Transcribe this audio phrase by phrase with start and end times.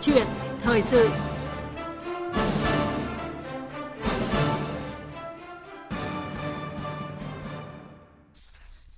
[0.00, 0.26] chuyện
[0.60, 1.08] thời sự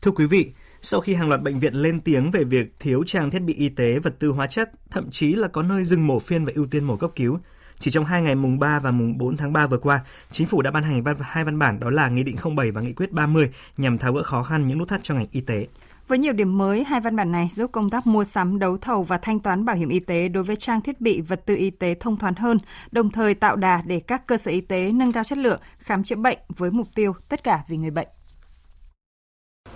[0.02, 3.30] Thưa quý vị, sau khi hàng loạt bệnh viện lên tiếng về việc thiếu trang
[3.30, 6.18] thiết bị y tế, vật tư hóa chất, thậm chí là có nơi dừng mổ
[6.18, 7.38] phiên và ưu tiên mổ cấp cứu,
[7.78, 10.62] chỉ trong hai ngày mùng 3 và mùng 4 tháng 3 vừa qua, chính phủ
[10.62, 13.12] đã ban hành văn, hai văn bản đó là Nghị định 07 và Nghị quyết
[13.12, 15.66] 30 nhằm tháo gỡ khó khăn những nút thắt cho ngành y tế.
[16.10, 19.02] Với nhiều điểm mới, hai văn bản này giúp công tác mua sắm, đấu thầu
[19.02, 21.70] và thanh toán bảo hiểm y tế đối với trang thiết bị vật tư y
[21.70, 22.58] tế thông thoáng hơn,
[22.90, 26.04] đồng thời tạo đà để các cơ sở y tế nâng cao chất lượng khám
[26.04, 28.08] chữa bệnh với mục tiêu tất cả vì người bệnh.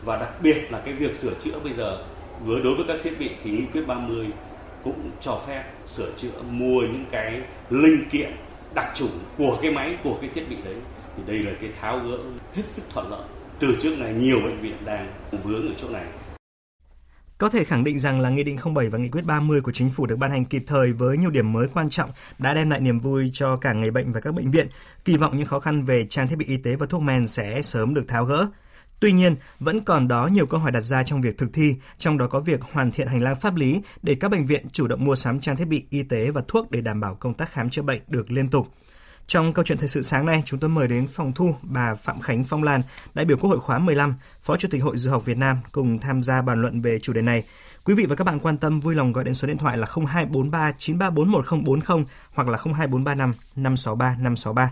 [0.04, 2.04] Và đặc biệt là cái việc sửa chữa bây giờ
[2.44, 4.26] với đối với các thiết bị thì nghị quyết 30
[4.84, 8.32] cũng cho phép sửa chữa mua những cái linh kiện
[8.74, 10.76] đặc trùng của cái máy của cái thiết bị đấy.
[11.16, 12.18] Thì đây là cái tháo gỡ
[12.54, 13.22] hết sức thuận lợi.
[13.58, 15.12] Từ trước này nhiều bệnh viện đang
[15.44, 16.06] vướng ở chỗ này
[17.44, 19.90] có thể khẳng định rằng là Nghị định 07 và Nghị quyết 30 của Chính
[19.90, 22.80] phủ được ban hành kịp thời với nhiều điểm mới quan trọng đã đem lại
[22.80, 24.66] niềm vui cho cả người bệnh và các bệnh viện.
[25.04, 27.62] Kỳ vọng những khó khăn về trang thiết bị y tế và thuốc men sẽ
[27.62, 28.46] sớm được tháo gỡ.
[29.00, 32.18] Tuy nhiên, vẫn còn đó nhiều câu hỏi đặt ra trong việc thực thi, trong
[32.18, 35.04] đó có việc hoàn thiện hành lang pháp lý để các bệnh viện chủ động
[35.04, 37.70] mua sắm trang thiết bị y tế và thuốc để đảm bảo công tác khám
[37.70, 38.68] chữa bệnh được liên tục.
[39.26, 42.20] Trong câu chuyện thời sự sáng nay, chúng tôi mời đến phòng thu bà Phạm
[42.20, 42.82] Khánh Phong Lan,
[43.14, 45.98] đại biểu Quốc hội khóa 15, Phó Chủ tịch Hội Dược học Việt Nam cùng
[45.98, 47.44] tham gia bàn luận về chủ đề này.
[47.84, 49.86] Quý vị và các bạn quan tâm vui lòng gọi đến số điện thoại là
[49.86, 54.70] 0243 934 1040 hoặc là 02435 563 563.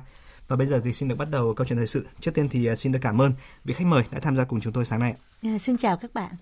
[0.49, 2.07] Và bây giờ thì xin được bắt đầu câu chuyện thời sự.
[2.21, 3.33] Trước tiên thì à, xin được cảm ơn
[3.65, 5.15] vị khách mời đã tham gia cùng chúng tôi sáng nay.
[5.43, 6.33] À, xin chào các bạn.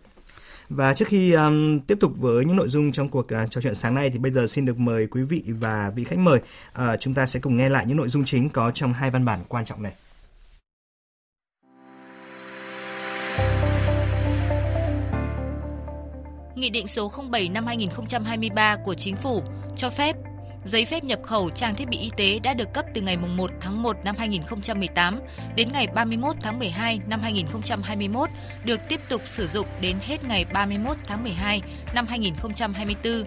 [0.71, 3.75] Và trước khi um, tiếp tục với những nội dung trong cuộc uh, trò chuyện
[3.75, 6.41] sáng nay thì bây giờ xin được mời quý vị và vị khách mời
[6.79, 9.25] uh, chúng ta sẽ cùng nghe lại những nội dung chính có trong hai văn
[9.25, 9.93] bản quan trọng này.
[16.55, 19.43] Nghị định số 07 năm 2023 của Chính phủ
[19.77, 20.17] cho phép
[20.65, 23.51] Giấy phép nhập khẩu trang thiết bị y tế đã được cấp từ ngày 1
[23.61, 25.21] tháng 1 năm 2018
[25.57, 28.29] đến ngày 31 tháng 12 năm 2021
[28.65, 31.63] được tiếp tục sử dụng đến hết ngày 31 tháng 12
[31.95, 33.25] năm 2024.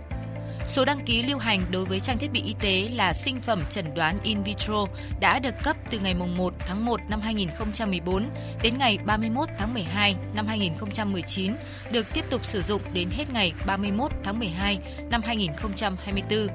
[0.68, 3.62] Số đăng ký lưu hành đối với trang thiết bị y tế là sinh phẩm
[3.70, 4.86] chẩn đoán in vitro
[5.20, 8.30] đã được cấp từ ngày 1 tháng 1 năm 2014
[8.64, 11.54] đến ngày 31 tháng 12 năm 2019,
[11.92, 14.80] được tiếp tục sử dụng đến hết ngày 31 tháng 12
[15.10, 16.48] năm 2024.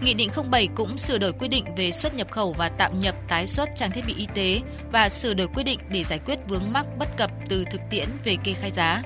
[0.00, 3.14] Nghị định 07 cũng sửa đổi quy định về xuất nhập khẩu và tạm nhập
[3.28, 4.60] tái xuất trang thiết bị y tế
[4.92, 8.08] và sửa đổi quy định để giải quyết vướng mắc bất cập từ thực tiễn
[8.24, 9.02] về kê khai giá.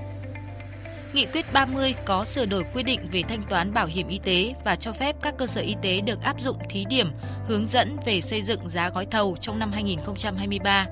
[1.13, 4.55] Nghị quyết 30 có sửa đổi quy định về thanh toán bảo hiểm y tế
[4.65, 7.13] và cho phép các cơ sở y tế được áp dụng thí điểm
[7.47, 10.87] hướng dẫn về xây dựng giá gói thầu trong năm 2023.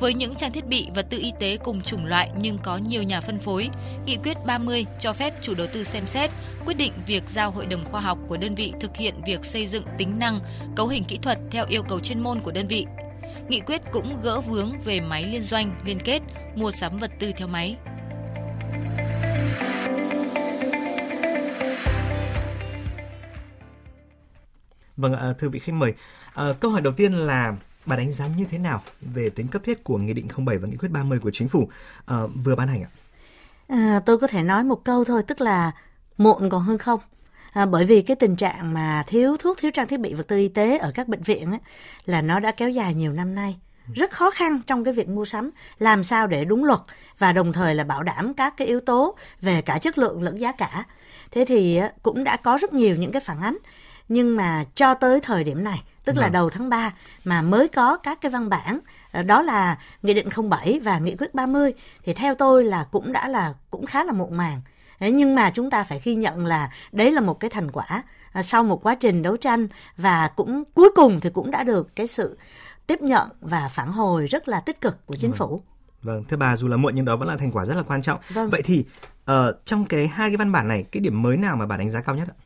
[0.00, 3.02] Với những trang thiết bị vật tư y tế cùng chủng loại nhưng có nhiều
[3.02, 3.68] nhà phân phối,
[4.06, 6.30] Nghị quyết 30 cho phép chủ đầu tư xem xét,
[6.66, 9.66] quyết định việc giao hội đồng khoa học của đơn vị thực hiện việc xây
[9.66, 10.38] dựng tính năng,
[10.76, 12.86] cấu hình kỹ thuật theo yêu cầu chuyên môn của đơn vị.
[13.48, 16.22] Nghị quyết cũng gỡ vướng về máy liên doanh, liên kết,
[16.54, 17.76] mua sắm vật tư theo máy.
[24.96, 25.94] Vâng ạ, thưa vị khách mời,
[26.34, 27.56] à, câu hỏi đầu tiên là
[27.88, 30.68] Bà đánh giá như thế nào về tính cấp thiết của Nghị định 07 và
[30.68, 32.90] Nghị quyết 30 của Chính phủ uh, vừa ban hành ạ?
[33.68, 35.72] À, tôi có thể nói một câu thôi, tức là
[36.18, 37.00] muộn còn hơn không.
[37.52, 40.36] À, bởi vì cái tình trạng mà thiếu thuốc, thiếu trang thiết bị vật tư
[40.36, 41.60] y tế ở các bệnh viện ấy,
[42.06, 43.58] là nó đã kéo dài nhiều năm nay
[43.94, 46.80] rất khó khăn trong cái việc mua sắm làm sao để đúng luật
[47.18, 50.40] và đồng thời là bảo đảm các cái yếu tố về cả chất lượng lẫn
[50.40, 50.84] giá cả
[51.30, 53.58] thế thì cũng đã có rất nhiều những cái phản ánh
[54.08, 56.32] nhưng mà cho tới thời điểm này tức là vâng.
[56.32, 56.92] đầu tháng 3
[57.24, 58.80] mà mới có các cái văn bản
[59.12, 61.72] ờ, đó là nghị định 07 và nghị quyết 30
[62.04, 64.60] thì theo tôi là cũng đã là cũng khá là muộn màng
[65.00, 68.02] nhưng mà chúng ta phải ghi nhận là đấy là một cái thành quả
[68.32, 71.96] ờ, sau một quá trình đấu tranh và cũng cuối cùng thì cũng đã được
[71.96, 72.38] cái sự
[72.86, 75.38] tiếp nhận và phản hồi rất là tích cực của chính vâng.
[75.38, 75.62] phủ.
[76.02, 78.02] Vâng, thưa bà dù là muộn nhưng đó vẫn là thành quả rất là quan
[78.02, 78.20] trọng.
[78.28, 78.50] Vâng.
[78.50, 78.84] Vậy thì
[79.30, 79.34] uh,
[79.64, 82.00] trong cái hai cái văn bản này, cái điểm mới nào mà bà đánh giá
[82.00, 82.36] cao nhất ạ?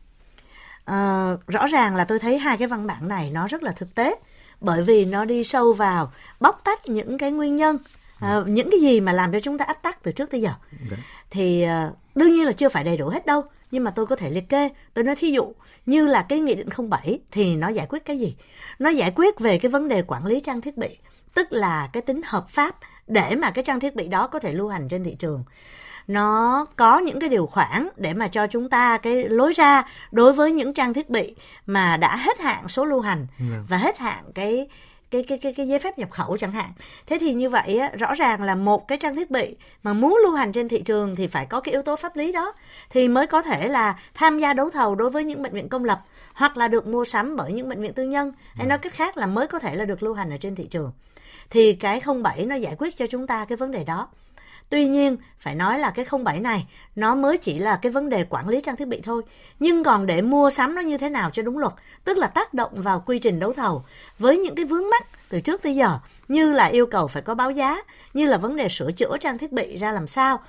[0.84, 3.94] À, rõ ràng là tôi thấy hai cái văn bản này nó rất là thực
[3.94, 4.14] tế
[4.60, 7.78] bởi vì nó đi sâu vào bóc tách những cái nguyên nhân
[8.20, 10.50] à, những cái gì mà làm cho chúng ta ách tắc từ trước tới giờ.
[10.82, 10.98] Okay.
[11.30, 14.16] thì à, đương nhiên là chưa phải đầy đủ hết đâu nhưng mà tôi có
[14.16, 14.68] thể liệt kê.
[14.94, 15.54] Tôi nói thí dụ
[15.86, 18.36] như là cái nghị định 07 thì nó giải quyết cái gì?
[18.78, 20.98] Nó giải quyết về cái vấn đề quản lý trang thiết bị
[21.34, 22.76] tức là cái tính hợp pháp
[23.06, 25.44] để mà cái trang thiết bị đó có thể lưu hành trên thị trường
[26.08, 30.32] nó có những cái điều khoản để mà cho chúng ta cái lối ra đối
[30.32, 31.34] với những trang thiết bị
[31.66, 33.50] mà đã hết hạn số lưu hành yeah.
[33.50, 33.64] Vâng.
[33.68, 34.68] và hết hạn cái
[35.12, 36.70] cái cái cái cái giấy phép nhập khẩu chẳng hạn.
[37.06, 40.20] Thế thì như vậy á, rõ ràng là một cái trang thiết bị mà muốn
[40.22, 42.52] lưu hành trên thị trường thì phải có cái yếu tố pháp lý đó
[42.90, 45.84] thì mới có thể là tham gia đấu thầu đối với những bệnh viện công
[45.84, 46.00] lập
[46.34, 49.16] hoặc là được mua sắm bởi những bệnh viện tư nhân hay nói cách khác
[49.16, 50.92] là mới có thể là được lưu hành ở trên thị trường
[51.50, 54.08] thì cái 07 nó giải quyết cho chúng ta cái vấn đề đó
[54.72, 56.66] Tuy nhiên, phải nói là cái 07 này
[56.96, 59.22] nó mới chỉ là cái vấn đề quản lý trang thiết bị thôi.
[59.60, 61.72] Nhưng còn để mua sắm nó như thế nào cho đúng luật,
[62.04, 63.84] tức là tác động vào quy trình đấu thầu
[64.18, 65.98] với những cái vướng mắt từ trước tới giờ
[66.28, 67.76] như là yêu cầu phải có báo giá,
[68.14, 70.40] như là vấn đề sửa chữa trang thiết bị ra làm sao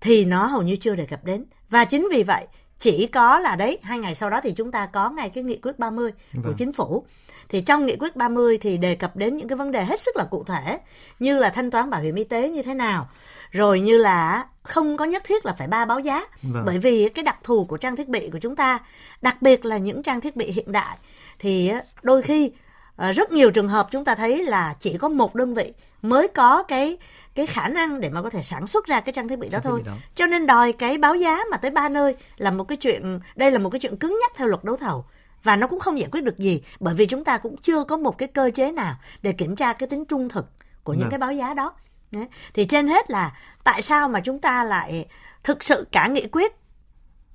[0.00, 1.44] thì nó hầu như chưa đề cập đến.
[1.70, 2.46] Và chính vì vậy,
[2.78, 5.58] chỉ có là đấy hai ngày sau đó thì chúng ta có ngay cái nghị
[5.62, 6.42] quyết 30 vâng.
[6.44, 7.04] của chính phủ
[7.48, 10.16] thì trong nghị quyết 30 thì đề cập đến những cái vấn đề hết sức
[10.16, 10.78] là cụ thể
[11.18, 13.08] như là thanh toán bảo hiểm y tế như thế nào
[13.56, 16.62] rồi như là không có nhất thiết là phải ba báo giá vâng.
[16.66, 18.78] bởi vì cái đặc thù của trang thiết bị của chúng ta
[19.22, 20.96] đặc biệt là những trang thiết bị hiện đại
[21.38, 21.72] thì
[22.02, 22.50] đôi khi
[22.96, 25.72] ờ, rất nhiều trường hợp chúng ta thấy là chỉ có một đơn vị
[26.02, 26.98] mới có cái
[27.34, 29.58] cái khả năng để mà có thể sản xuất ra cái trang thiết bị đó
[29.58, 29.80] trang thôi.
[29.84, 30.02] Thiết bị đó.
[30.14, 33.50] Cho nên đòi cái báo giá mà tới ba nơi là một cái chuyện đây
[33.50, 35.04] là một cái chuyện cứng nhắc theo luật đấu thầu
[35.42, 37.96] và nó cũng không giải quyết được gì bởi vì chúng ta cũng chưa có
[37.96, 40.50] một cái cơ chế nào để kiểm tra cái tính trung thực
[40.84, 41.04] của những Được.
[41.04, 41.10] Vâng.
[41.10, 41.72] cái báo giá đó.
[42.12, 42.26] Đấy.
[42.54, 45.06] Thì trên hết là tại sao mà chúng ta lại
[45.44, 46.52] thực sự cả nghị quyết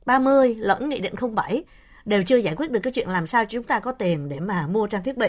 [0.06, 1.64] 30 lẫn nghị định 07
[2.06, 4.68] đều chưa giải quyết được cái chuyện làm sao chúng ta có tiền để mà
[4.68, 5.28] mua trang thiết bị.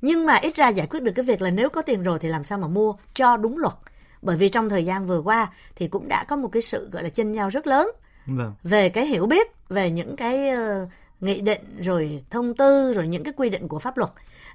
[0.00, 2.28] Nhưng mà ít ra giải quyết được cái việc là nếu có tiền rồi thì
[2.28, 3.74] làm sao mà mua cho đúng luật.
[4.22, 7.02] Bởi vì trong thời gian vừa qua thì cũng đã có một cái sự gọi
[7.02, 7.88] là chênh nhau rất lớn
[8.26, 8.54] vâng.
[8.62, 10.88] về cái hiểu biết về những cái uh,
[11.20, 14.10] nghị định rồi thông tư rồi những cái quy định của pháp luật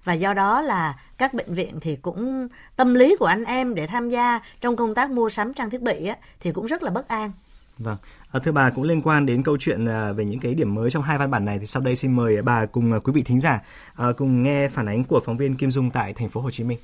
[0.08, 3.88] và do đó là các bệnh viện thì cũng tâm lý của anh em để
[3.88, 6.90] tham gia trong công tác mua sắm trang thiết bị á, thì cũng rất là
[6.90, 7.32] bất an.
[7.78, 7.98] Vâng,
[8.32, 10.90] à, thưa bà cũng liên quan đến câu chuyện à, về những cái điểm mới
[10.90, 13.24] trong hai văn bản này thì sau đây xin mời bà cùng à, quý vị
[13.24, 13.60] thính giả
[13.96, 16.64] à, cùng nghe phản ánh của phóng viên Kim Dung tại thành phố Hồ Chí
[16.64, 16.78] Minh.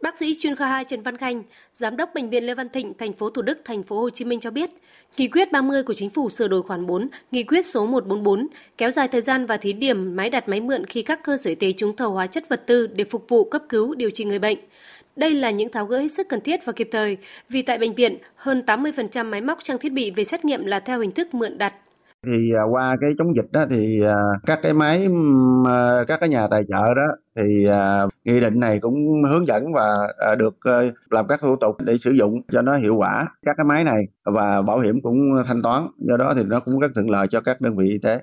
[0.00, 1.42] Bác sĩ chuyên khoa 2 Trần Văn Khanh,
[1.72, 4.24] giám đốc bệnh viện Lê Văn Thịnh, thành phố Thủ Đức, thành phố Hồ Chí
[4.24, 4.70] Minh cho biết,
[5.16, 8.46] Nghị quyết 30 của Chính phủ sửa đổi khoản 4, Nghị quyết số 144
[8.78, 11.48] kéo dài thời gian và thí điểm máy đặt máy mượn khi các cơ sở
[11.48, 14.24] y tế trúng thầu hóa chất vật tư để phục vụ cấp cứu điều trị
[14.24, 14.58] người bệnh.
[15.16, 17.16] Đây là những tháo gỡ hết sức cần thiết và kịp thời,
[17.48, 20.80] vì tại bệnh viện, hơn 80% máy móc trang thiết bị về xét nghiệm là
[20.80, 21.74] theo hình thức mượn đặt
[22.26, 25.08] thì à, qua cái chống dịch đó thì à, các cái máy
[25.66, 27.06] à, các cái nhà tài trợ đó
[27.36, 27.66] thì
[28.24, 29.96] nghị định này cũng hướng dẫn và
[30.38, 33.64] được ờ, làm các thủ tục để sử dụng cho nó hiệu quả các cái
[33.64, 37.10] máy này và bảo hiểm cũng thanh toán do đó thì nó cũng rất thuận
[37.10, 38.20] lợi cho các đơn vị y tế.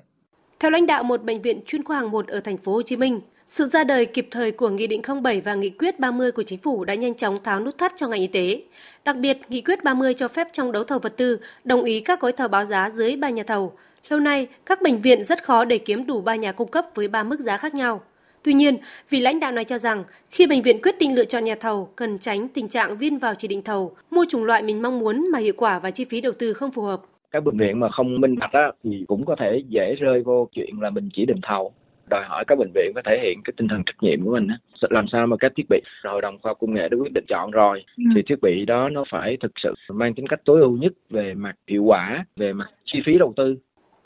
[0.60, 2.96] Theo lãnh đạo một bệnh viện chuyên khoa hàng 1 ở thành phố Hồ Chí
[2.96, 6.42] Minh, sự ra đời kịp thời của Nghị định 07 và Nghị quyết 30 của
[6.42, 8.62] Chính phủ đã nhanh chóng tháo nút thắt cho ngành y tế.
[9.04, 12.20] Đặc biệt, Nghị quyết 30 cho phép trong đấu thầu vật tư đồng ý các
[12.20, 13.72] gói thầu báo giá dưới ba nhà thầu,
[14.08, 17.08] Lâu nay, các bệnh viện rất khó để kiếm đủ ba nhà cung cấp với
[17.08, 18.00] ba mức giá khác nhau.
[18.44, 18.76] Tuy nhiên,
[19.10, 21.88] vị lãnh đạo này cho rằng khi bệnh viện quyết định lựa chọn nhà thầu,
[21.96, 25.26] cần tránh tình trạng viên vào chỉ định thầu, mua chủng loại mình mong muốn
[25.32, 27.00] mà hiệu quả và chi phí đầu tư không phù hợp.
[27.30, 30.48] Các bệnh viện mà không minh bạch á, thì cũng có thể dễ rơi vô
[30.52, 31.72] chuyện là mình chỉ định thầu
[32.10, 34.48] đòi hỏi các bệnh viện phải thể hiện cái tinh thần trách nhiệm của mình
[34.90, 37.24] làm sao mà các thiết bị hội đồng khoa học công nghệ đã quyết định
[37.28, 38.04] chọn rồi ừ.
[38.14, 41.34] thì thiết bị đó nó phải thực sự mang tính cách tối ưu nhất về
[41.34, 43.56] mặt hiệu quả về mặt chi phí đầu tư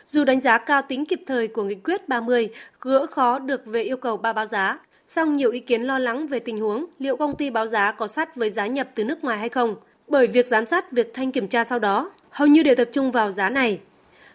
[0.06, 2.49] dù đánh giá cao tính kịp thời của nghị quyết 30
[2.81, 4.78] gỡ khó được về yêu cầu ba báo giá,
[5.08, 8.08] song nhiều ý kiến lo lắng về tình huống liệu công ty báo giá có
[8.08, 9.76] sát với giá nhập từ nước ngoài hay không,
[10.08, 13.12] bởi việc giám sát việc thanh kiểm tra sau đó hầu như đều tập trung
[13.12, 13.80] vào giá này.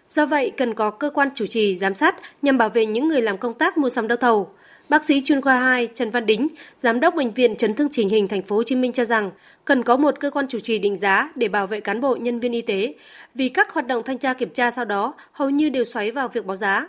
[0.09, 3.21] Do vậy, cần có cơ quan chủ trì giám sát nhằm bảo vệ những người
[3.21, 4.49] làm công tác mua sắm đấu thầu,
[4.89, 8.09] Bác sĩ chuyên khoa 2 Trần Văn Đính, giám đốc bệnh viện chấn thương chỉnh
[8.09, 9.31] hình thành phố Hồ Chí Minh cho rằng
[9.65, 12.39] cần có một cơ quan chủ trì định giá để bảo vệ cán bộ nhân
[12.39, 12.93] viên y tế,
[13.35, 16.27] vì các hoạt động thanh tra kiểm tra sau đó hầu như đều xoáy vào
[16.27, 16.87] việc báo giá.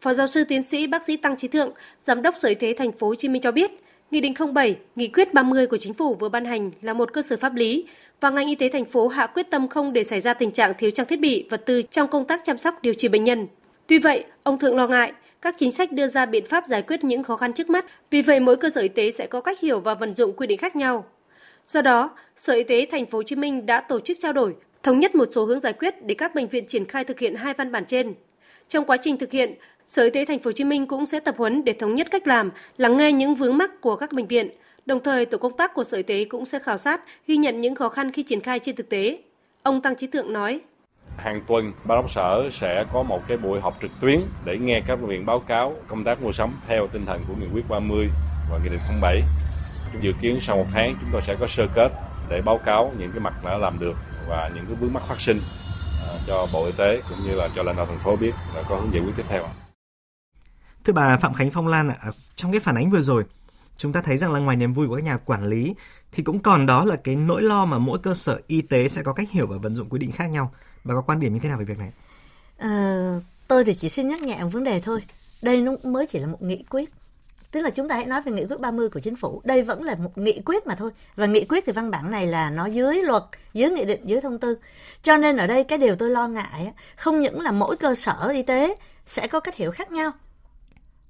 [0.00, 1.70] Phó giáo sư tiến sĩ bác sĩ Tăng Trí Thượng,
[2.02, 3.70] giám đốc Sở Y tế thành phố Hồ Chí Minh cho biết,
[4.10, 7.22] Nghị định 07, Nghị quyết 30 của chính phủ vừa ban hành là một cơ
[7.22, 7.84] sở pháp lý
[8.20, 10.72] và ngành y tế thành phố hạ quyết tâm không để xảy ra tình trạng
[10.78, 13.46] thiếu trang thiết bị, vật tư trong công tác chăm sóc điều trị bệnh nhân.
[13.86, 17.04] Tuy vậy, ông Thượng lo ngại các chính sách đưa ra biện pháp giải quyết
[17.04, 19.60] những khó khăn trước mắt, vì vậy mỗi cơ sở y tế sẽ có cách
[19.60, 21.04] hiểu và vận dụng quy định khác nhau.
[21.66, 24.54] Do đó, Sở Y tế thành phố Hồ Chí Minh đã tổ chức trao đổi,
[24.82, 27.34] thống nhất một số hướng giải quyết để các bệnh viện triển khai thực hiện
[27.34, 28.14] hai văn bản trên.
[28.68, 29.54] Trong quá trình thực hiện,
[29.86, 32.10] Sở Y tế thành phố Hồ Chí Minh cũng sẽ tập huấn để thống nhất
[32.10, 34.50] cách làm, lắng nghe những vướng mắc của các bệnh viện.
[34.86, 37.60] Đồng thời, tổ công tác của Sở Y tế cũng sẽ khảo sát, ghi nhận
[37.60, 39.18] những khó khăn khi triển khai trên thực tế.
[39.62, 40.60] Ông Tăng Chí Thượng nói:
[41.18, 44.80] hàng tuần ban đốc sở sẽ có một cái buổi họp trực tuyến để nghe
[44.86, 48.08] các viện báo cáo công tác mua sắm theo tinh thần của nghị quyết 30
[48.50, 49.22] và nghị định 07.
[50.00, 51.92] Dự kiến sau một tháng chúng tôi sẽ có sơ kết
[52.28, 53.96] để báo cáo những cái mặt đã làm được
[54.28, 55.40] và những cái vướng mắc phát sinh
[56.02, 58.62] à, cho Bộ Y tế cũng như là cho lãnh đạo thành phố biết và
[58.68, 59.48] có hướng giải quyết tiếp theo.
[60.84, 61.96] Thưa bà Phạm Khánh Phong Lan ạ,
[62.34, 63.24] trong cái phản ánh vừa rồi
[63.76, 65.74] chúng ta thấy rằng là ngoài niềm vui của các nhà quản lý
[66.12, 69.02] thì cũng còn đó là cái nỗi lo mà mỗi cơ sở y tế sẽ
[69.02, 70.52] có cách hiểu và vận dụng quy định khác nhau.
[70.84, 71.92] Bà có quan điểm như thế nào về việc này?
[72.58, 75.02] À, tôi thì chỉ xin nhắc nhẹ vấn đề thôi.
[75.42, 76.90] Đây nó mới chỉ là một nghị quyết.
[77.50, 79.40] Tức là chúng ta hãy nói về nghị quyết 30 của chính phủ.
[79.44, 80.90] Đây vẫn là một nghị quyết mà thôi.
[81.16, 84.20] Và nghị quyết thì văn bản này là nó dưới luật, dưới nghị định, dưới
[84.20, 84.58] thông tư.
[85.02, 88.28] Cho nên ở đây cái điều tôi lo ngại không những là mỗi cơ sở
[88.34, 90.12] y tế sẽ có cách hiểu khác nhau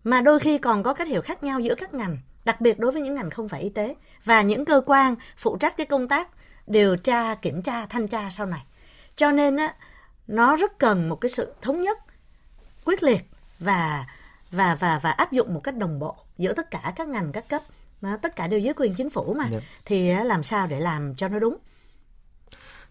[0.04, 2.92] mà đôi khi còn có cách hiểu khác nhau giữa các ngành đặc biệt đối
[2.92, 3.94] với những ngành không phải y tế
[4.24, 6.28] và những cơ quan phụ trách cái công tác
[6.66, 8.60] điều tra kiểm tra thanh tra sau này
[9.18, 9.74] cho nên á
[10.26, 11.98] nó rất cần một cái sự thống nhất
[12.84, 13.20] quyết liệt
[13.58, 14.06] và
[14.50, 17.48] và và và áp dụng một cách đồng bộ giữa tất cả các ngành các
[17.48, 17.62] cấp
[18.00, 19.54] mà tất cả đều dưới quyền chính phủ mà yeah.
[19.54, 19.60] Dạ.
[19.84, 21.56] thì làm sao để làm cho nó đúng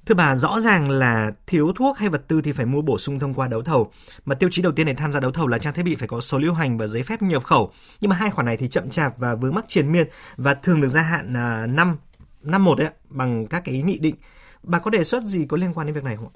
[0.05, 3.19] Thưa bà, rõ ràng là thiếu thuốc hay vật tư thì phải mua bổ sung
[3.19, 3.91] thông qua đấu thầu.
[4.25, 6.07] Mà tiêu chí đầu tiên để tham gia đấu thầu là trang thiết bị phải
[6.07, 7.71] có số lưu hành và giấy phép nhập khẩu.
[7.99, 10.07] Nhưng mà hai khoản này thì chậm chạp và vướng mắc triền miên
[10.37, 11.97] và thường được gia hạn à, năm
[12.41, 14.15] năm một đấy bằng các cái nghị định.
[14.63, 16.29] Bà có đề xuất gì có liên quan đến việc này không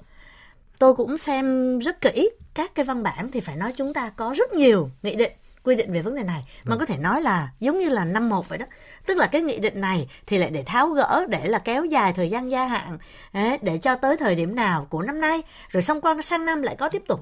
[0.78, 4.34] Tôi cũng xem rất kỹ các cái văn bản thì phải nói chúng ta có
[4.36, 5.32] rất nhiều nghị định
[5.64, 6.78] quy định về vấn đề này mà vâng.
[6.78, 8.66] có thể nói là giống như là năm một vậy đó
[9.06, 12.12] tức là cái nghị định này thì lại để tháo gỡ để là kéo dài
[12.12, 12.98] thời gian gia hạn
[13.62, 16.76] để cho tới thời điểm nào của năm nay rồi xong qua sang năm lại
[16.78, 17.20] có tiếp tục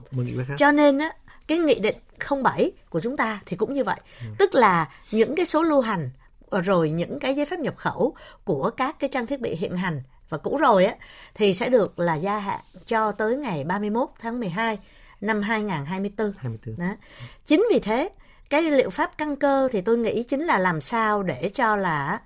[0.56, 1.12] cho nên á
[1.46, 1.96] cái nghị định
[2.42, 4.26] 07 của chúng ta thì cũng như vậy ừ.
[4.38, 6.10] tức là những cái số lưu hành
[6.50, 8.14] rồi những cái giấy phép nhập khẩu
[8.44, 10.94] của các cái trang thiết bị hiện hành và cũ rồi á
[11.34, 14.78] thì sẽ được là gia hạn cho tới ngày 31 tháng 12
[15.20, 16.32] năm 2024.
[16.38, 16.76] 24.
[16.78, 16.94] Đó.
[17.44, 18.08] Chính vì thế
[18.50, 22.20] cái liệu pháp căn cơ thì tôi nghĩ chính là làm sao để cho là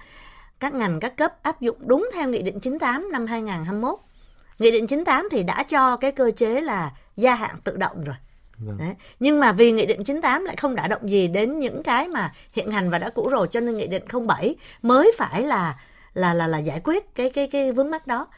[0.60, 3.98] các ngành các cấp áp dụng đúng theo nghị định 98 năm 2021.
[4.58, 8.16] Nghị định 98 thì đã cho cái cơ chế là gia hạn tự động rồi.
[8.58, 8.78] Vâng.
[8.78, 8.94] Đấy.
[9.20, 12.32] Nhưng mà vì nghị định 98 lại không đã động gì đến những cái mà
[12.52, 15.78] hiện hành và đã cũ rồi cho nên nghị định 07 mới phải là
[16.14, 18.28] là là là giải quyết cái cái cái vướng mắc đó.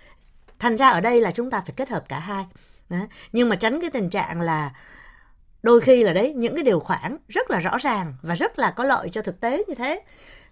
[0.58, 2.44] Thành ra ở đây là chúng ta phải kết hợp cả hai.
[2.88, 3.02] Đấy.
[3.32, 4.72] Nhưng mà tránh cái tình trạng là
[5.62, 8.70] đôi khi là đấy những cái điều khoản rất là rõ ràng và rất là
[8.70, 10.02] có lợi cho thực tế như thế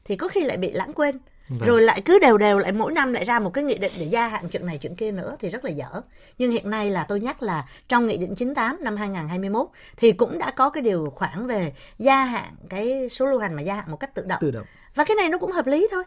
[0.05, 1.69] thì có khi lại bị lãng quên Vâng.
[1.69, 4.05] rồi lại cứ đều đều lại mỗi năm lại ra một cái nghị định để
[4.05, 6.01] gia hạn chuyện này chuyện kia nữa thì rất là dở
[6.39, 9.67] nhưng hiện nay là tôi nhắc là trong nghị định 98 năm 2021
[9.97, 13.63] thì cũng đã có cái điều khoản về gia hạn cái số lưu hành mà
[13.63, 14.65] gia hạn một cách tự động, tự động.
[14.95, 16.05] và cái này nó cũng hợp lý thôi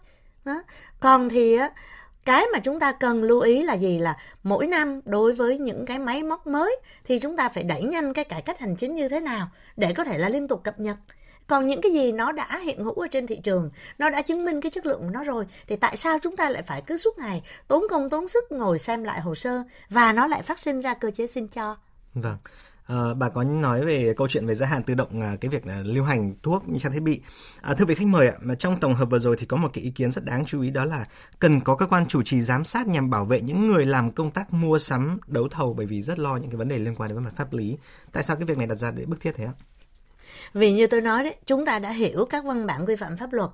[0.47, 0.63] đó.
[0.99, 1.57] còn thì
[2.25, 3.99] cái mà chúng ta cần lưu ý là gì?
[3.99, 7.83] Là mỗi năm đối với những cái máy móc mới thì chúng ta phải đẩy
[7.83, 10.63] nhanh cái cải cách hành chính như thế nào để có thể là liên tục
[10.63, 10.97] cập nhật.
[11.47, 14.45] Còn những cái gì nó đã hiện hữu ở trên thị trường, nó đã chứng
[14.45, 16.97] minh cái chất lượng của nó rồi, thì tại sao chúng ta lại phải cứ
[16.97, 20.59] suốt ngày tốn công tốn sức ngồi xem lại hồ sơ và nó lại phát
[20.59, 21.77] sinh ra cơ chế xin cho?
[22.13, 22.37] Vâng.
[22.87, 25.67] À, bà có nói về câu chuyện về gia hạn tự động à, cái việc
[25.67, 27.21] là lưu hành thuốc như trang thiết bị.
[27.61, 29.69] À, thưa vị khách mời ạ, mà trong tổng hợp vừa rồi thì có một
[29.73, 31.05] cái ý kiến rất đáng chú ý đó là
[31.39, 34.31] cần có cơ quan chủ trì giám sát nhằm bảo vệ những người làm công
[34.31, 37.09] tác mua sắm đấu thầu bởi vì rất lo những cái vấn đề liên quan
[37.09, 37.77] đến mặt pháp lý.
[38.11, 39.53] Tại sao cái việc này đặt ra để bức thiết thế ạ?
[40.53, 43.33] Vì như tôi nói đấy, chúng ta đã hiểu các văn bản quy phạm pháp
[43.33, 43.49] luật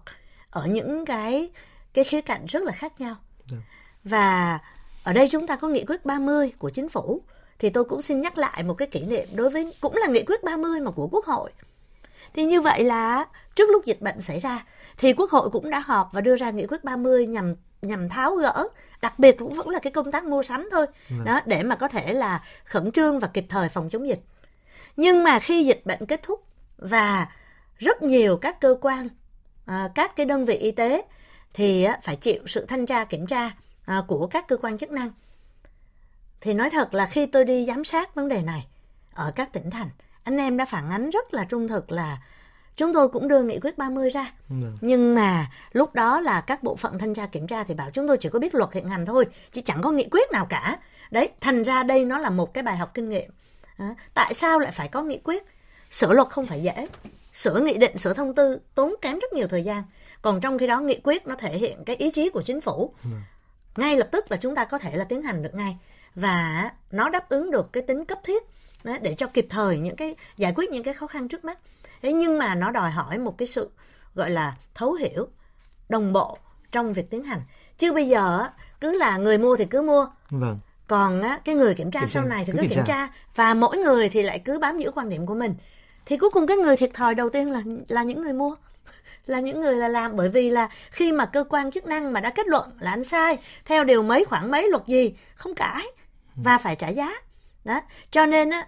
[0.49, 1.51] ở những cái
[1.93, 3.15] cái khía cạnh rất là khác nhau.
[3.51, 3.57] Dạ.
[4.03, 4.59] Và
[5.03, 7.21] ở đây chúng ta có nghị quyết 30 của chính phủ
[7.63, 10.23] thì tôi cũng xin nhắc lại một cái kỷ niệm đối với cũng là nghị
[10.23, 11.51] quyết 30 mà của Quốc hội.
[12.33, 14.65] Thì như vậy là trước lúc dịch bệnh xảy ra
[14.97, 18.35] thì Quốc hội cũng đã họp và đưa ra nghị quyết 30 nhằm nhằm tháo
[18.35, 18.67] gỡ,
[19.01, 20.85] đặc biệt cũng vẫn là cái công tác mua sắm thôi.
[21.09, 21.25] Vâng.
[21.25, 24.19] Đó để mà có thể là khẩn trương và kịp thời phòng chống dịch.
[24.97, 26.43] Nhưng mà khi dịch bệnh kết thúc
[26.77, 27.27] và
[27.77, 29.09] rất nhiều các cơ quan
[29.65, 31.01] à, các cái đơn vị y tế
[31.53, 33.51] thì phải chịu sự thanh tra kiểm tra
[33.85, 35.11] à, của các cơ quan chức năng
[36.43, 38.67] thì nói thật là khi tôi đi giám sát vấn đề này
[39.13, 39.89] ở các tỉnh thành,
[40.23, 42.17] anh em đã phản ánh rất là trung thực là
[42.75, 44.31] chúng tôi cũng đưa nghị quyết 30 ra.
[44.49, 44.55] Ừ.
[44.81, 48.07] Nhưng mà lúc đó là các bộ phận thanh tra kiểm tra thì bảo chúng
[48.07, 50.79] tôi chỉ có biết luật hiện hành thôi, chứ chẳng có nghị quyết nào cả.
[51.11, 53.31] Đấy, thành ra đây nó là một cái bài học kinh nghiệm.
[53.77, 55.43] À, tại sao lại phải có nghị quyết?
[55.91, 56.87] Sửa luật không phải dễ.
[57.33, 59.83] Sửa nghị định, sửa thông tư tốn kém rất nhiều thời gian.
[60.21, 62.93] Còn trong khi đó nghị quyết nó thể hiện cái ý chí của chính phủ.
[63.03, 63.09] Ừ.
[63.75, 65.77] Ngay lập tức là chúng ta có thể là tiến hành được ngay
[66.15, 68.43] và nó đáp ứng được cái tính cấp thiết
[69.01, 71.59] để cho kịp thời những cái giải quyết những cái khó khăn trước mắt.
[72.01, 73.69] Thế nhưng mà nó đòi hỏi một cái sự
[74.15, 75.27] gọi là thấu hiểu
[75.89, 76.37] đồng bộ
[76.71, 77.41] trong việc tiến hành.
[77.77, 78.43] Chứ bây giờ
[78.81, 80.07] cứ là người mua thì cứ mua.
[80.29, 80.59] Vâng.
[80.87, 83.07] còn á, cái người kiểm tra kiểm sau này thì cứ, kiểm, kiểm tra.
[83.07, 83.13] tra.
[83.35, 85.55] Và mỗi người thì lại cứ bám giữ quan điểm của mình.
[86.05, 88.55] Thì cuối cùng cái người thiệt thòi đầu tiên là là những người mua.
[89.25, 90.15] Là những người là làm.
[90.15, 93.03] Bởi vì là khi mà cơ quan chức năng mà đã kết luận là anh
[93.03, 95.83] sai theo điều mấy khoảng mấy luật gì không cãi
[96.35, 97.09] và phải trả giá.
[97.63, 97.81] Đó.
[98.11, 98.67] Cho nên á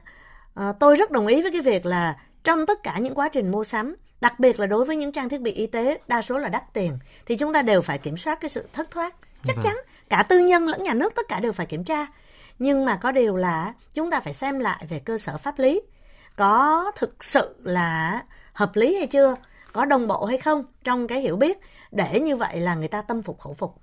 [0.53, 3.51] ờ, tôi rất đồng ý với cái việc là trong tất cả những quá trình
[3.51, 6.37] mua sắm đặc biệt là đối với những trang thiết bị y tế đa số
[6.37, 9.15] là đắt tiền thì chúng ta đều phải kiểm soát cái sự thất thoát.
[9.43, 9.63] Chắc vâng.
[9.63, 9.75] chắn
[10.09, 12.07] cả tư nhân lẫn nhà nước tất cả đều phải kiểm tra.
[12.59, 15.81] Nhưng mà có điều là chúng ta phải xem lại về cơ sở pháp lý
[16.35, 18.21] có thực sự là
[18.53, 19.35] hợp lý hay chưa
[19.73, 21.57] có đồng bộ hay không trong cái hiểu biết
[21.91, 23.75] để như vậy là người ta tâm phục khẩu phục.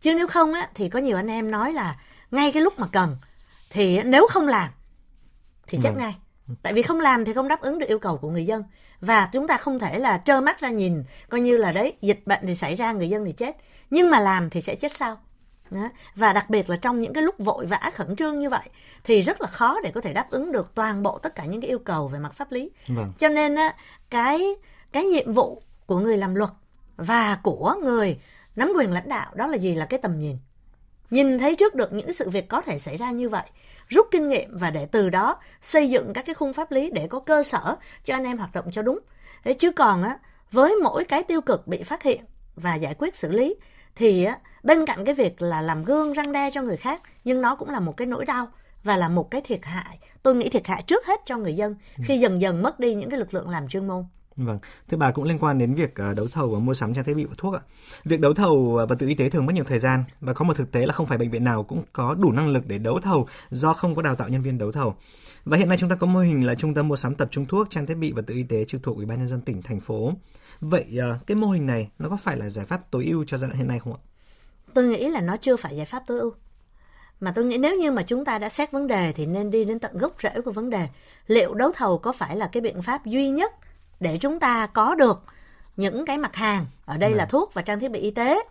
[0.00, 1.96] Chứ nếu không á thì có nhiều anh em nói là
[2.34, 3.16] ngay cái lúc mà cần
[3.70, 4.70] thì nếu không làm
[5.66, 5.98] thì chết vâng.
[5.98, 6.14] ngay.
[6.62, 8.64] Tại vì không làm thì không đáp ứng được yêu cầu của người dân.
[9.00, 12.22] Và chúng ta không thể là trơ mắt ra nhìn coi như là đấy dịch
[12.26, 13.56] bệnh thì xảy ra người dân thì chết.
[13.90, 15.16] Nhưng mà làm thì sẽ chết sau.
[15.70, 15.90] Đó.
[16.14, 18.68] và đặc biệt là trong những cái lúc vội vã khẩn trương như vậy
[19.04, 21.60] thì rất là khó để có thể đáp ứng được toàn bộ tất cả những
[21.60, 22.70] cái yêu cầu về mặt pháp lý.
[22.88, 23.12] Vâng.
[23.18, 23.74] cho nên á
[24.10, 24.40] cái
[24.92, 26.50] cái nhiệm vụ của người làm luật
[26.96, 28.18] và của người
[28.56, 29.74] nắm quyền lãnh đạo đó là gì?
[29.74, 30.36] Là cái tầm nhìn
[31.10, 33.44] nhìn thấy trước được những sự việc có thể xảy ra như vậy
[33.88, 37.06] rút kinh nghiệm và để từ đó xây dựng các cái khung pháp lý để
[37.10, 38.98] có cơ sở cho anh em hoạt động cho đúng.
[39.44, 40.18] Thế chứ còn á
[40.50, 42.24] với mỗi cái tiêu cực bị phát hiện
[42.56, 43.54] và giải quyết xử lý
[43.96, 47.40] thì á bên cạnh cái việc là làm gương răng đe cho người khác nhưng
[47.40, 48.48] nó cũng là một cái nỗi đau
[48.84, 49.98] và là một cái thiệt hại.
[50.22, 53.10] Tôi nghĩ thiệt hại trước hết cho người dân khi dần dần mất đi những
[53.10, 54.04] cái lực lượng làm chuyên môn
[54.36, 57.04] Vâng, thưa bà cũng liên quan đến việc ờ, đấu thầu và mua sắm trang
[57.04, 57.60] thiết bị và thuốc ạ.
[58.04, 60.44] Việc đấu thầu ờ, vật tư y tế thường mất nhiều thời gian và có
[60.44, 62.78] một thực tế là không phải bệnh viện nào cũng có đủ năng lực để
[62.78, 64.94] đấu thầu do không có đào tạo nhân viên đấu thầu.
[65.44, 67.46] Và hiện nay chúng ta có mô hình là trung tâm mua sắm tập trung
[67.46, 69.62] thuốc, trang thiết bị vật tư y tế trực thuộc Ủy ban nhân dân tỉnh
[69.62, 70.12] thành phố.
[70.60, 73.38] Vậy ờ, cái mô hình này nó có phải là giải pháp tối ưu cho
[73.38, 74.00] giai đoạn hiện nay không ạ?
[74.74, 76.32] Tôi nghĩ là nó chưa phải giải pháp tối ưu.
[77.20, 79.64] Mà tôi nghĩ nếu như mà chúng ta đã xét vấn đề thì nên đi
[79.64, 80.88] đến tận gốc rễ của vấn đề.
[81.26, 83.52] Liệu đấu thầu có phải là cái biện pháp duy nhất
[84.00, 85.22] để chúng ta có được
[85.76, 87.18] những cái mặt hàng ở đây vâng.
[87.18, 88.42] là thuốc và trang thiết bị y tế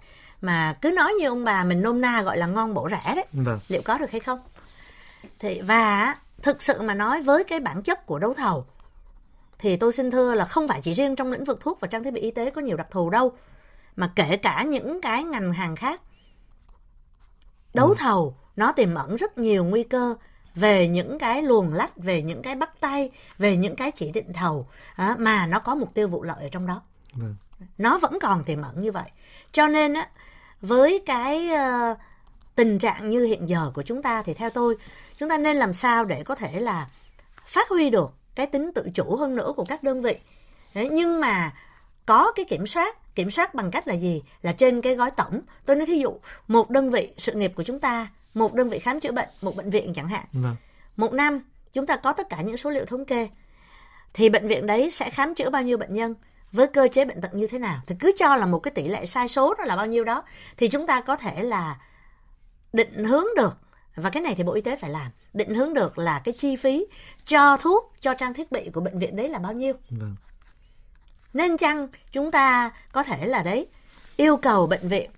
[0.42, 3.26] mà cứ nói như ông bà mình nôm na gọi là ngon bổ rẻ đấy
[3.34, 3.60] vâng.
[3.68, 4.40] liệu có được hay không
[5.40, 8.66] thì và thực sự mà nói với cái bản chất của đấu thầu
[9.60, 12.04] thì tôi xin thưa là không phải chỉ riêng trong lĩnh vực thuốc và trang
[12.04, 13.32] thiết bị y tế có nhiều đặc thù đâu
[13.96, 16.02] mà kể cả những cái ngành hàng khác
[17.74, 17.96] đấu ừ.
[17.98, 20.16] thầu nó tiềm ẩn rất nhiều nguy cơ
[20.56, 24.34] về những cái luồng lách về những cái bắt tay về những cái chỉ định
[24.34, 26.82] thầu à, mà nó có mục tiêu vụ lợi ở trong đó.
[27.13, 27.36] Vâng.
[27.78, 29.10] nó vẫn còn tiềm ẩn như vậy.
[29.52, 30.10] Cho nên á
[30.62, 31.98] với cái uh,
[32.56, 34.76] tình trạng như hiện giờ của chúng ta thì theo tôi
[35.18, 36.88] chúng ta nên làm sao để có thể là
[37.46, 40.16] phát huy được cái tính tự chủ hơn nữa của các đơn vị.
[40.76, 41.52] Đấy, nhưng mà
[42.06, 44.24] có cái kiểm soát kiểm soát bằng cách là gì?
[44.42, 45.42] Là trên cái gói tổng.
[45.66, 48.80] Tôi nói thí dụ một đơn vị sự nghiệp của chúng ta một đơn vị
[48.80, 50.26] khám chữa bệnh một bệnh viện chẳng hạn.
[50.34, 50.56] Vâng.
[50.96, 51.39] một năm
[51.74, 53.30] chúng ta có tất cả những số liệu thống kê.
[54.13, 56.15] Thì bệnh viện đấy sẽ khám chữa bao nhiêu bệnh nhân
[56.52, 57.82] với cơ chế bệnh tật như thế nào?
[57.88, 60.24] Thì cứ cho là một cái tỷ lệ sai số đó là bao nhiêu đó
[60.58, 61.80] thì chúng ta có thể là
[62.74, 63.58] định hướng được.
[63.96, 65.12] Và cái này thì bộ y tế phải làm.
[65.34, 66.86] Định hướng được là cái chi phí
[67.26, 69.74] cho thuốc cho trang thiết bị của bệnh viện đấy là bao nhiêu.
[69.89, 70.15] Vâng.
[71.34, 73.67] nên chăng chúng ta có thể là đấy
[74.17, 75.12] yêu cầu bệnh viện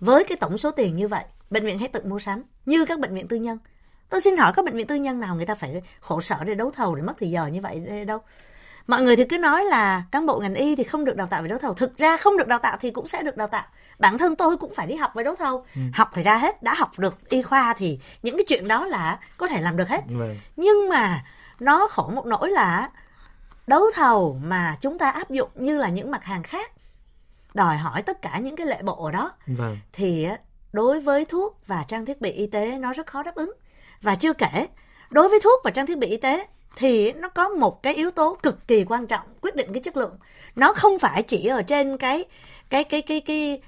[0.00, 3.00] với cái tổng số tiền như vậy bệnh viện hãy tự mua sắm như các
[3.00, 3.58] bệnh viện tư nhân.
[4.08, 6.54] Tôi xin hỏi các bệnh viện tư nhân nào người ta phải khổ sở để
[6.54, 8.18] đấu thầu để mất thời giờ như vậy đâu?
[8.86, 11.42] Mọi người thì cứ nói là cán bộ ngành y thì không được đào tạo
[11.42, 11.74] về đấu thầu.
[11.74, 13.64] Thực ra không được đào tạo thì cũng sẽ được đào tạo.
[13.98, 15.64] Bản thân tôi cũng phải đi học về đấu thầu.
[15.74, 15.80] Ừ.
[15.94, 19.18] học thì ra hết đã học được y khoa thì những cái chuyện đó là
[19.36, 20.00] có thể làm được hết.
[20.08, 20.34] Ừ.
[20.56, 21.24] nhưng mà
[21.60, 22.90] nó khổ một nỗi là
[23.66, 26.72] đấu thầu mà chúng ta áp dụng như là những mặt hàng khác
[27.54, 29.32] đòi hỏi tất cả những cái lệ bộ ở đó.
[29.46, 29.78] Vâng.
[29.92, 30.28] thì
[30.72, 33.52] đối với thuốc và trang thiết bị y tế nó rất khó đáp ứng.
[34.02, 34.66] Và chưa kể,
[35.10, 38.10] đối với thuốc và trang thiết bị y tế thì nó có một cái yếu
[38.10, 40.18] tố cực kỳ quan trọng quyết định cái chất lượng.
[40.56, 42.24] Nó không phải chỉ ở trên cái
[42.70, 43.62] cái cái cái cái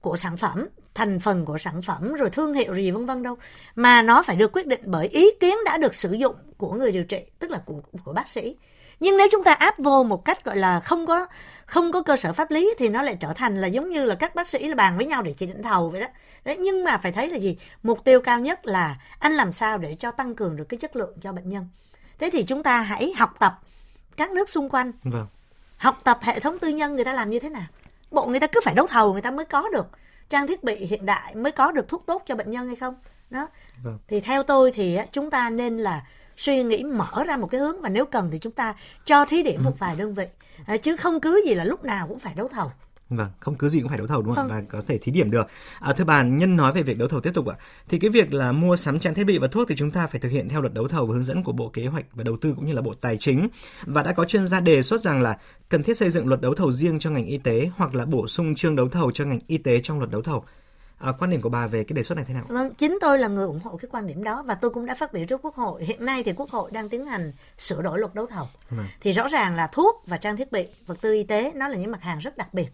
[0.00, 3.36] của sản phẩm, thành phần của sản phẩm, rồi thương hiệu gì vân vân đâu,
[3.74, 6.92] mà nó phải được quyết định bởi ý kiến đã được sử dụng của người
[6.92, 8.56] điều trị, tức là của của bác sĩ
[9.04, 11.26] nhưng nếu chúng ta áp vô một cách gọi là không có
[11.66, 14.14] không có cơ sở pháp lý thì nó lại trở thành là giống như là
[14.14, 16.06] các bác sĩ là bàn với nhau để chỉ định thầu vậy đó.
[16.44, 17.58] Đấy nhưng mà phải thấy là gì?
[17.82, 20.96] Mục tiêu cao nhất là anh làm sao để cho tăng cường được cái chất
[20.96, 21.68] lượng cho bệnh nhân.
[22.18, 23.60] Thế thì chúng ta hãy học tập
[24.16, 24.92] các nước xung quanh.
[25.02, 25.26] Vâng.
[25.76, 27.66] học tập hệ thống tư nhân người ta làm như thế nào?
[28.10, 29.86] Bộ người ta cứ phải đấu thầu người ta mới có được
[30.28, 32.94] trang thiết bị hiện đại mới có được thuốc tốt cho bệnh nhân hay không?
[33.30, 33.48] Đó.
[33.82, 33.98] Vâng.
[34.08, 36.02] thì theo tôi thì chúng ta nên là
[36.36, 39.42] suy nghĩ mở ra một cái hướng và nếu cần thì chúng ta cho thí
[39.42, 40.26] điểm một vài đơn vị
[40.66, 42.70] à, chứ không cứ gì là lúc nào cũng phải đấu thầu
[43.10, 44.48] Vâng, không cứ gì cũng phải đấu thầu đúng không?
[44.48, 44.56] Vâng.
[44.56, 45.46] Và có thể thí điểm được.
[45.80, 47.56] À, thưa bà, nhân nói về việc đấu thầu tiếp tục ạ.
[47.88, 50.20] Thì cái việc là mua sắm trang thiết bị và thuốc thì chúng ta phải
[50.20, 52.36] thực hiện theo luật đấu thầu và hướng dẫn của Bộ Kế hoạch và Đầu
[52.40, 53.48] tư cũng như là Bộ Tài chính.
[53.86, 56.54] Và đã có chuyên gia đề xuất rằng là cần thiết xây dựng luật đấu
[56.54, 59.40] thầu riêng cho ngành y tế hoặc là bổ sung chương đấu thầu cho ngành
[59.46, 60.44] y tế trong luật đấu thầu.
[61.04, 62.44] À, quan điểm của bà về cái đề xuất này thế nào?
[62.48, 64.94] Vâng, chính tôi là người ủng hộ cái quan điểm đó và tôi cũng đã
[64.94, 65.84] phát biểu trước Quốc hội.
[65.84, 68.48] Hiện nay thì Quốc hội đang tiến hành sửa đổi luật đấu thầu.
[68.70, 68.76] Ừ.
[69.00, 71.76] Thì rõ ràng là thuốc và trang thiết bị, vật tư y tế nó là
[71.76, 72.68] những mặt hàng rất đặc biệt.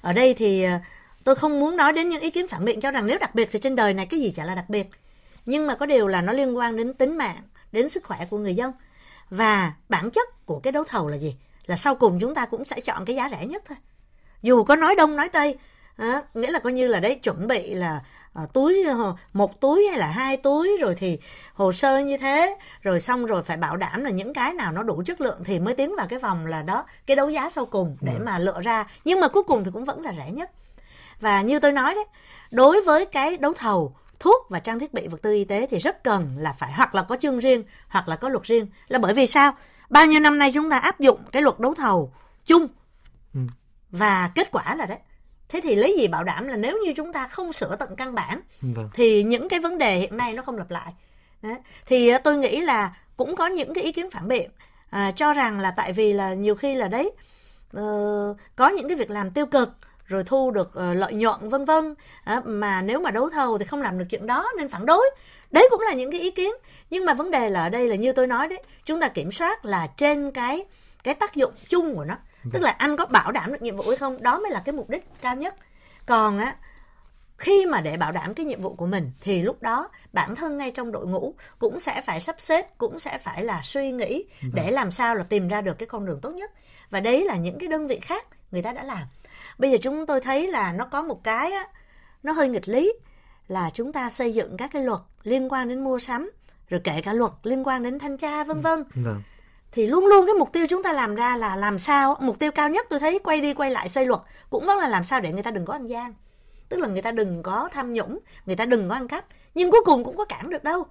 [0.00, 0.78] Ở đây thì ờ,
[1.24, 3.48] tôi không muốn nói đến những ý kiến phản biện cho rằng nếu đặc biệt
[3.52, 4.90] thì trên đời này cái gì chả là đặc biệt.
[5.46, 8.38] Nhưng mà có điều là nó liên quan đến tính mạng, đến sức khỏe của
[8.38, 8.72] người dân.
[9.30, 11.36] Và bản chất của cái đấu thầu là gì?
[11.66, 13.76] Là sau cùng chúng ta cũng sẽ chọn cái giá rẻ nhất thôi.
[14.42, 15.58] Dù có nói đông nói tây,
[15.96, 18.00] à, nghĩa là coi như là đấy chuẩn bị là
[18.32, 21.18] à, túi ờ, một túi hay là hai túi rồi thì
[21.54, 22.56] hồ sơ như thế.
[22.82, 25.60] Rồi xong rồi phải bảo đảm là những cái nào nó đủ chất lượng thì
[25.60, 28.22] mới tiến vào cái vòng là đó cái đấu giá sau cùng để ừ.
[28.24, 28.84] mà lựa ra.
[29.04, 30.50] Nhưng mà cuối cùng thì cũng vẫn là rẻ nhất.
[31.20, 32.04] Và như tôi nói đấy
[32.50, 35.78] đối với cái đấu thầu thuốc và trang thiết bị vật tư y tế thì
[35.78, 38.66] rất cần là phải hoặc là có chương riêng hoặc là có luật riêng.
[38.88, 39.52] Là bởi vì sao?
[39.90, 42.12] Bao nhiêu năm nay chúng ta áp dụng cái luật đấu thầu
[42.44, 42.66] chung?
[43.34, 43.40] Ừ.
[43.90, 44.98] và kết quả là đấy
[45.52, 48.14] thế thì lấy gì bảo đảm là nếu như chúng ta không sửa tận căn
[48.14, 48.90] bản vâng.
[48.94, 50.92] thì những cái vấn đề hiện nay nó không lặp lại
[51.42, 51.56] Đấy.
[51.86, 54.50] thì ờ, tôi nghĩ là cũng có những cái ý kiến phản biện
[54.90, 57.10] à, cho rằng là tại vì là nhiều khi là đấy
[57.76, 59.70] uh, có những cái việc làm tiêu cực
[60.06, 63.64] rồi thu được uh, lợi nhuận vân vân à, mà nếu mà đấu thầu thì
[63.64, 65.10] không làm được chuyện đó nên phản đối
[65.50, 66.52] đấy cũng là những cái ý kiến
[66.90, 69.32] nhưng mà vấn đề là ở đây là như tôi nói đấy chúng ta kiểm
[69.32, 70.64] soát là trên cái
[71.04, 72.16] cái tác dụng chung của nó
[72.52, 74.22] tức là anh có bảo đảm được nhiệm vụ hay không?
[74.22, 75.54] Đó mới là cái mục đích cao nhất.
[76.06, 76.56] Còn á
[77.38, 80.58] khi mà để bảo đảm cái nhiệm vụ của mình thì lúc đó bản thân
[80.58, 84.24] ngay trong đội ngũ cũng sẽ phải sắp xếp cũng sẽ phải là suy nghĩ
[84.52, 86.50] để làm sao là tìm ra được cái con đường tốt nhất.
[86.90, 89.08] Và đấy là những cái đơn vị khác người ta đã làm.
[89.58, 91.66] Bây giờ chúng tôi thấy là nó có một cái á,
[92.22, 92.92] nó hơi nghịch lý
[93.48, 96.30] là chúng ta xây dựng các cái luật liên quan đến mua sắm
[96.68, 98.84] rồi kể cả luật liên quan đến thanh tra vân vân.
[98.94, 99.22] vâng
[99.72, 102.50] thì luôn luôn cái mục tiêu chúng ta làm ra là làm sao mục tiêu
[102.52, 105.20] cao nhất tôi thấy quay đi quay lại xây luật cũng vẫn là làm sao
[105.20, 106.14] để người ta đừng có ăn gian.
[106.68, 109.70] Tức là người ta đừng có tham nhũng người ta đừng có ăn cắp nhưng
[109.70, 110.86] cuối cùng cũng có cản được đâu.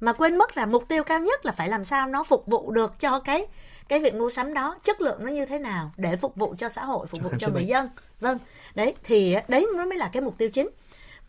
[0.00, 2.70] Mà quên mất là mục tiêu cao nhất là phải làm sao nó phục vụ
[2.70, 3.46] được cho cái
[3.88, 6.68] cái việc mua sắm đó chất lượng nó như thế nào để phục vụ cho
[6.68, 7.90] xã hội phục vụ cho người dân.
[8.20, 8.38] Vâng
[8.74, 10.68] đấy thì đấy nó mới là cái mục tiêu chính.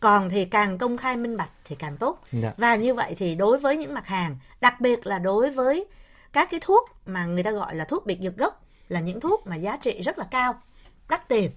[0.00, 2.24] Còn thì càng công khai minh bạch thì càng tốt.
[2.32, 2.52] Dạ.
[2.56, 5.86] và như vậy thì đối với những mặt hàng đặc biệt là đối với
[6.32, 9.46] các cái thuốc mà người ta gọi là thuốc biệt dược gốc là những thuốc
[9.46, 10.62] mà giá trị rất là cao
[11.08, 11.50] đắt tiền.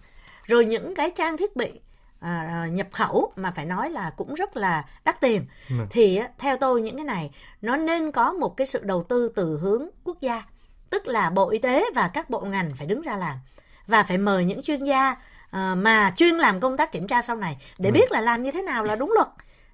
[0.44, 1.80] Rồi những cái trang thiết bị
[2.20, 5.46] à, nhập khẩu mà phải nói là cũng rất là đắt tiền.
[5.70, 5.76] Ừ.
[5.90, 7.32] thì theo tôi những cái này
[7.62, 10.44] nó nên có một cái sự đầu tư từ hướng quốc gia.
[10.90, 13.38] Tức là bộ y tế và các bộ ngành phải đứng ra làm
[13.88, 15.16] và phải mời những chuyên gia
[15.52, 17.94] à, mà chuyên làm công tác kiểm tra sau này để ừ.
[17.94, 19.28] biết là làm như thế nào là đúng luật.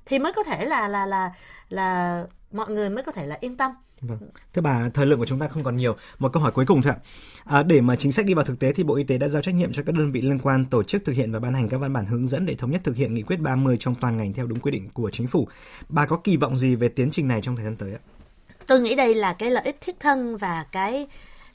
[0.06, 1.32] Thì mới có thể là là là
[1.70, 4.20] là mọi người mới có thể là yên tâm Vâng.
[4.54, 5.96] Thưa bà, thời lượng của chúng ta không còn nhiều.
[6.20, 7.00] Một câu hỏi cuối cùng thôi ạ.
[7.44, 9.42] À, để mà chính sách đi vào thực tế thì Bộ Y tế đã giao
[9.42, 11.70] trách nhiệm cho các đơn vị liên quan tổ chức thực hiện và ban hành
[11.70, 14.18] các văn bản hướng dẫn để thống nhất thực hiện nghị quyết 30 trong toàn
[14.18, 15.48] ngành theo đúng quy định của chính phủ.
[15.90, 18.00] Bà có kỳ vọng gì về tiến trình này trong thời gian tới ạ?
[18.68, 21.08] Tôi nghĩ đây là cái lợi ích thiết thân và cái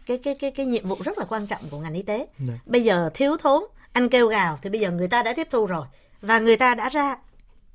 [0.07, 2.19] cái cái cái cái nhiệm vụ rất là quan trọng của ngành y tế.
[2.19, 2.27] Đấy.
[2.39, 2.55] Dạ.
[2.67, 5.67] Bây giờ thiếu thốn, anh kêu gào thì bây giờ người ta đã tiếp thu
[5.67, 5.87] rồi
[6.23, 7.17] và người ta đã ra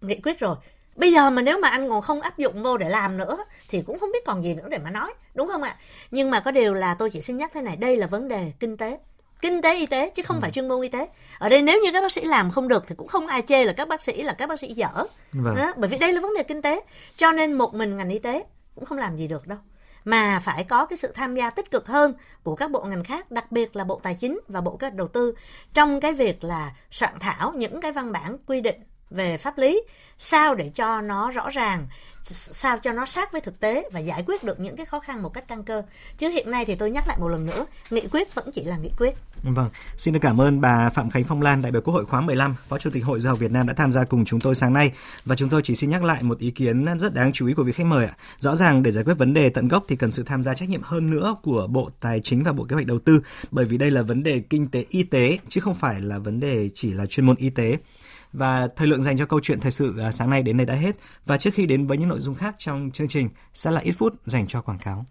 [0.02, 0.56] nghị quyết rồi
[1.00, 3.38] bây giờ mà nếu mà anh còn không áp dụng vô để làm nữa
[3.70, 5.76] thì cũng không biết còn gì nữa để mà nói đúng không ạ?
[6.12, 8.52] Nhưng mà có điều là tôi chỉ xin nhắc thế này đây là vấn đề
[8.60, 9.00] kinh tế.
[9.42, 10.40] Kinh tế y tế chứ không ừ.
[10.42, 11.08] phải chuyên môn y tế.
[11.38, 13.66] Ở đây nếu như các bác sĩ làm không được thì cũng không ai chê
[13.66, 14.90] là các bác sĩ là các bác sĩ dở.
[15.34, 15.56] Vâng.
[15.56, 16.82] đó, bởi vì đây là vấn đề kinh tế.
[17.18, 18.44] Cho nên một mình ngành y tế
[18.76, 19.58] cũng không làm gì được đâu.
[20.06, 23.32] Mà phải có cái sự tham gia tích cực hơn của các bộ ngành khác,
[23.32, 25.36] đặc biệt là Bộ Tài chính và Bộ Kế hoạch Đầu tư
[25.74, 29.82] trong cái việc là soạn thảo những cái văn bản quy định về pháp lý
[30.18, 31.88] sao để cho nó rõ ràng
[32.32, 35.24] sao cho nó sát với thực tế và giải quyết được những cái khó khăn
[35.24, 35.84] một cách căn cơ
[36.18, 38.78] chứ hiện nay thì tôi nhắc lại một lần nữa nghị quyết vẫn chỉ là
[38.78, 41.94] nghị quyết Vâng, xin được cảm ơn bà Phạm Khánh Phong Lan, đại biểu Quốc
[41.94, 44.26] hội khóa 15, Phó Chủ tịch Hội Giáo học Việt Nam đã tham gia cùng
[44.26, 44.92] chúng tôi sáng nay
[45.26, 47.64] và chúng tôi chỉ xin nhắc lại một ý kiến rất đáng chú ý của
[47.64, 48.14] vị khách mời ạ.
[48.40, 50.70] Rõ ràng để giải quyết vấn đề tận gốc thì cần sự tham gia trách
[50.70, 53.78] nhiệm hơn nữa của Bộ Tài chính và Bộ Kế hoạch Đầu tư bởi vì
[53.78, 56.92] đây là vấn đề kinh tế y tế chứ không phải là vấn đề chỉ
[56.92, 57.78] là chuyên môn y tế.
[58.34, 60.74] Và thời lượng dành cho câu chuyện thời sự à, sáng nay đến đây đã
[60.74, 60.96] hết.
[61.26, 63.92] Và trước khi đến với những nội dung khác trong chương trình, sẽ là ít
[63.92, 65.06] phút dành cho quảng cáo.